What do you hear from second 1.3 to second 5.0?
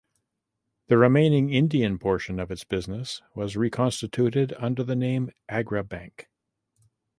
Indian portion of its business was reconstituted under the